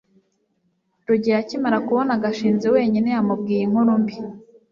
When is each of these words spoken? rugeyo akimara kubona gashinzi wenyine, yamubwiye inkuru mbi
rugeyo 1.07 1.39
akimara 1.41 1.77
kubona 1.87 2.21
gashinzi 2.23 2.67
wenyine, 2.75 3.07
yamubwiye 3.15 3.61
inkuru 3.63 3.91
mbi 4.01 4.15